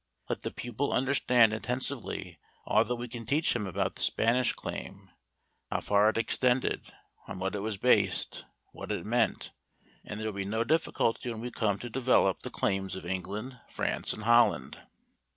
[0.29, 5.11] Let the pupil understand intensively all that we can teach him about the Spanish claim
[5.69, 6.91] how far it extended,
[7.27, 9.51] on what it was based, what it meant
[10.03, 13.59] and there will be no difficulty when we come to develop the claims of England,
[13.69, 14.81] France and Holland.